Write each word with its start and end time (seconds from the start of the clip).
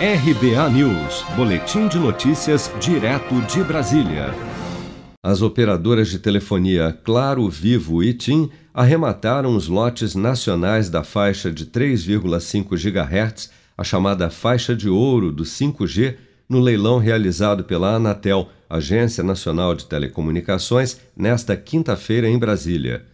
RBA 0.00 0.70
News, 0.70 1.24
Boletim 1.34 1.88
de 1.88 1.98
Notícias, 1.98 2.70
direto 2.78 3.34
de 3.52 3.64
Brasília. 3.64 4.32
As 5.20 5.42
operadoras 5.42 6.06
de 6.06 6.20
telefonia 6.20 6.96
Claro, 7.02 7.48
Vivo 7.48 8.00
e 8.00 8.14
TIM 8.14 8.48
arremataram 8.72 9.56
os 9.56 9.66
lotes 9.66 10.14
nacionais 10.14 10.88
da 10.88 11.02
faixa 11.02 11.50
de 11.50 11.66
3,5 11.66 12.76
GHz, 12.76 13.50
a 13.76 13.82
chamada 13.82 14.30
faixa 14.30 14.72
de 14.72 14.88
ouro 14.88 15.32
do 15.32 15.42
5G, 15.42 16.14
no 16.48 16.60
leilão 16.60 16.98
realizado 16.98 17.64
pela 17.64 17.96
Anatel, 17.96 18.48
Agência 18.70 19.24
Nacional 19.24 19.74
de 19.74 19.84
Telecomunicações, 19.86 21.00
nesta 21.16 21.56
quinta-feira 21.56 22.28
em 22.28 22.38
Brasília. 22.38 23.04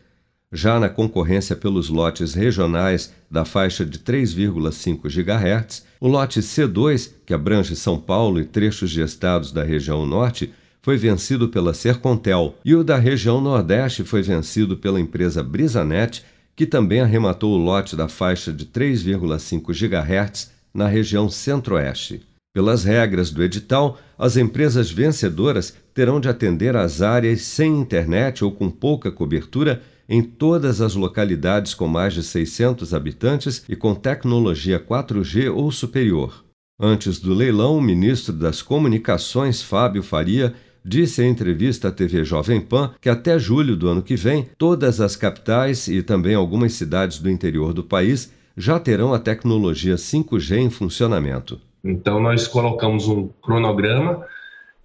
Já 0.56 0.78
na 0.78 0.88
concorrência 0.88 1.56
pelos 1.56 1.88
lotes 1.88 2.32
regionais 2.32 3.12
da 3.28 3.44
faixa 3.44 3.84
de 3.84 3.98
3,5 3.98 5.08
GHz, 5.10 5.84
o 6.00 6.06
lote 6.06 6.38
C2, 6.38 7.10
que 7.26 7.34
abrange 7.34 7.74
São 7.74 7.98
Paulo 7.98 8.38
e 8.38 8.44
trechos 8.44 8.92
de 8.92 9.02
estados 9.02 9.50
da 9.50 9.64
região 9.64 10.06
norte, 10.06 10.54
foi 10.80 10.96
vencido 10.96 11.48
pela 11.48 11.74
Sercontel, 11.74 12.54
e 12.64 12.72
o 12.72 12.84
da 12.84 12.96
região 12.96 13.40
Nordeste 13.40 14.04
foi 14.04 14.22
vencido 14.22 14.76
pela 14.76 15.00
empresa 15.00 15.42
Brisanet, 15.42 16.22
que 16.54 16.66
também 16.66 17.00
arrematou 17.00 17.52
o 17.54 17.58
lote 17.58 17.96
da 17.96 18.06
faixa 18.06 18.52
de 18.52 18.64
3,5 18.64 19.72
GHz 19.72 20.52
na 20.72 20.86
região 20.86 21.28
Centro-Oeste. 21.28 22.22
Pelas 22.54 22.84
regras 22.84 23.32
do 23.32 23.42
edital, 23.42 23.98
as 24.16 24.36
empresas 24.36 24.88
vencedoras 24.88 25.74
terão 25.92 26.20
de 26.20 26.28
atender 26.28 26.76
às 26.76 27.02
áreas 27.02 27.40
sem 27.40 27.76
internet 27.76 28.44
ou 28.44 28.52
com 28.52 28.70
pouca 28.70 29.10
cobertura 29.10 29.82
em 30.08 30.22
todas 30.22 30.80
as 30.80 30.94
localidades 30.94 31.74
com 31.74 31.88
mais 31.88 32.14
de 32.14 32.22
600 32.22 32.92
habitantes 32.92 33.64
e 33.68 33.76
com 33.76 33.94
tecnologia 33.94 34.78
4G 34.78 35.54
ou 35.54 35.70
superior. 35.70 36.44
Antes 36.78 37.20
do 37.20 37.32
leilão, 37.32 37.76
o 37.76 37.80
ministro 37.80 38.32
das 38.32 38.60
Comunicações, 38.60 39.62
Fábio 39.62 40.02
Faria, 40.02 40.54
disse 40.84 41.22
em 41.22 41.30
entrevista 41.30 41.88
à 41.88 41.92
TV 41.92 42.24
Jovem 42.24 42.60
Pan 42.60 42.92
que 43.00 43.08
até 43.08 43.38
julho 43.38 43.76
do 43.76 43.88
ano 43.88 44.02
que 44.02 44.16
vem, 44.16 44.48
todas 44.58 45.00
as 45.00 45.16
capitais 45.16 45.88
e 45.88 46.02
também 46.02 46.34
algumas 46.34 46.74
cidades 46.74 47.18
do 47.18 47.30
interior 47.30 47.72
do 47.72 47.82
país 47.82 48.32
já 48.56 48.78
terão 48.78 49.14
a 49.14 49.18
tecnologia 49.18 49.94
5G 49.94 50.58
em 50.58 50.70
funcionamento. 50.70 51.60
Então, 51.82 52.20
nós 52.20 52.46
colocamos 52.46 53.08
um 53.08 53.28
cronograma 53.42 54.24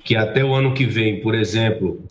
que 0.04 0.16
até 0.16 0.44
o 0.44 0.54
ano 0.54 0.74
que 0.74 0.86
vem, 0.86 1.22
por 1.22 1.36
exemplo, 1.36 2.04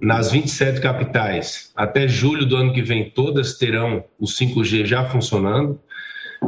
nas 0.00 0.30
27 0.32 0.80
capitais, 0.80 1.70
até 1.76 2.08
julho 2.08 2.46
do 2.46 2.56
ano 2.56 2.72
que 2.72 2.82
vem, 2.82 3.10
todas 3.10 3.58
terão 3.58 4.04
o 4.18 4.24
5G 4.24 4.86
já 4.86 5.04
funcionando. 5.04 5.78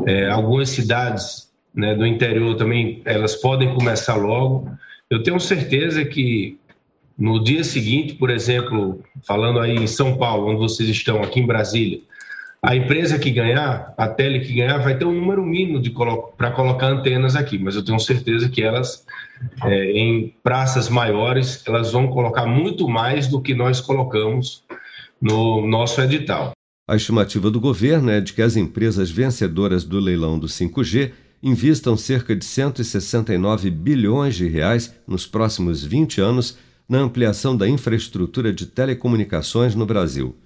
É, 0.06 0.28
algumas 0.30 0.70
cidades 0.70 1.52
né, 1.74 1.94
do 1.94 2.06
interior 2.06 2.56
também, 2.56 3.02
elas 3.04 3.36
podem 3.36 3.74
começar 3.74 4.14
logo. 4.14 4.70
Eu 5.10 5.22
tenho 5.22 5.38
certeza 5.38 6.04
que 6.04 6.58
no 7.18 7.42
dia 7.44 7.62
seguinte, 7.62 8.14
por 8.14 8.30
exemplo, 8.30 9.02
falando 9.26 9.60
aí 9.60 9.76
em 9.76 9.86
São 9.86 10.16
Paulo, 10.16 10.48
onde 10.48 10.58
vocês 10.58 10.88
estão, 10.88 11.22
aqui 11.22 11.40
em 11.40 11.46
Brasília, 11.46 12.00
a 12.64 12.76
empresa 12.76 13.18
que 13.18 13.30
ganhar, 13.30 13.92
a 13.98 14.06
tele 14.06 14.38
que 14.38 14.54
ganhar, 14.54 14.78
vai 14.78 14.96
ter 14.96 15.04
um 15.04 15.12
número 15.12 15.44
mínimo 15.44 15.82
colo 15.92 16.32
para 16.36 16.52
colocar 16.52 16.86
antenas 16.86 17.34
aqui, 17.34 17.58
mas 17.58 17.74
eu 17.74 17.84
tenho 17.84 17.98
certeza 17.98 18.48
que 18.48 18.62
elas, 18.62 19.04
é, 19.64 19.90
em 19.90 20.32
praças 20.44 20.88
maiores, 20.88 21.64
elas 21.66 21.90
vão 21.90 22.06
colocar 22.06 22.46
muito 22.46 22.88
mais 22.88 23.26
do 23.26 23.42
que 23.42 23.52
nós 23.52 23.80
colocamos 23.80 24.62
no 25.20 25.66
nosso 25.66 26.00
edital. 26.00 26.52
A 26.88 26.94
estimativa 26.94 27.50
do 27.50 27.60
governo 27.60 28.10
é 28.10 28.20
de 28.20 28.32
que 28.32 28.42
as 28.42 28.56
empresas 28.56 29.10
vencedoras 29.10 29.82
do 29.82 29.98
leilão 29.98 30.38
do 30.38 30.46
5G 30.46 31.10
investam 31.42 31.96
cerca 31.96 32.36
de 32.36 32.44
169 32.44 33.70
bilhões 33.70 34.36
de 34.36 34.46
reais 34.46 34.94
nos 35.04 35.26
próximos 35.26 35.84
20 35.84 36.20
anos 36.20 36.56
na 36.88 36.98
ampliação 36.98 37.56
da 37.56 37.68
infraestrutura 37.68 38.52
de 38.52 38.66
telecomunicações 38.66 39.74
no 39.74 39.84
Brasil. 39.84 40.36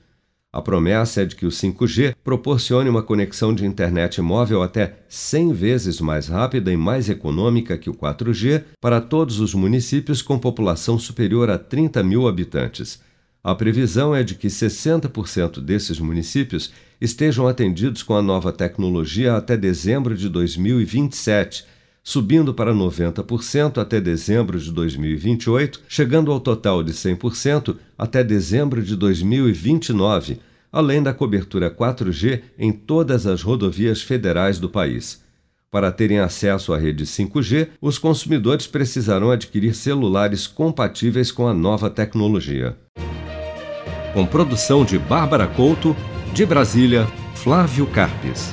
A 0.57 0.63
promessa 0.63 1.21
é 1.21 1.27
de 1.27 1.37
que 1.37 1.45
o 1.45 1.51
5G 1.51 2.15
proporcione 2.25 2.89
uma 2.89 3.03
conexão 3.03 3.55
de 3.55 3.67
internet 3.67 4.23
móvel 4.23 4.63
até 4.63 5.01
100 5.07 5.53
vezes 5.53 6.01
mais 6.01 6.29
rápida 6.29 6.73
e 6.73 6.77
mais 6.79 7.11
econômica 7.11 7.77
que 7.77 7.91
o 7.91 7.95
4G 7.95 8.65
para 8.81 8.99
todos 9.03 9.39
os 9.39 9.53
municípios 9.53 10.23
com 10.23 10.39
população 10.39 10.99
superior 10.99 11.51
a 11.51 11.59
30 11.59 12.03
mil 12.03 12.27
habitantes. 12.27 13.03
A 13.45 13.55
previsão 13.55 14.15
é 14.15 14.23
de 14.23 14.35
que 14.35 14.49
60% 14.49 15.61
desses 15.61 16.01
municípios 16.01 16.73
estejam 16.99 17.47
atendidos 17.47 18.03
com 18.03 18.15
a 18.15 18.23
nova 18.23 18.51
tecnologia 18.51 19.37
até 19.37 19.59
dezembro 19.59 20.17
de 20.17 20.27
2027, 20.27 21.67
subindo 22.03 22.55
para 22.55 22.73
90% 22.73 23.77
até 23.77 24.01
dezembro 24.01 24.59
de 24.59 24.73
2028, 24.73 25.83
chegando 25.87 26.33
ao 26.33 26.41
total 26.41 26.83
de 26.83 26.95
100% 26.95 27.77
até 27.99 28.25
dezembro 28.25 28.83
de 28.83 28.97
2029, 28.97 30.46
além 30.77 31.03
da 31.03 31.15
cobertura 31.15 31.71
4G 31.71 32.43
em 32.59 32.71
todas 32.71 33.27
as 33.27 33.41
rodovias 33.41 34.03
federais 34.03 34.59
do 34.59 34.69
país. 34.69 35.25
Para 35.71 35.91
terem 35.91 36.19
acesso 36.19 36.75
à 36.75 36.79
rede 36.79 37.07
5G, 37.07 37.69
os 37.81 37.97
consumidores 37.97 38.67
precisarão 38.67 39.31
adquirir 39.31 39.75
celulares 39.75 40.47
compatíveis 40.47 41.33
com 41.33 41.49
a 41.49 41.55
nova 41.55 41.89
tecnologia. 41.89 42.77
Com 44.13 44.27
produção 44.27 44.85
de 44.85 44.99
Bárbara 44.99 45.47
Couto, 45.47 45.97
de 46.35 46.45
Brasília, 46.45 47.07
Flávio 47.35 47.87
Carpes. 47.87 48.53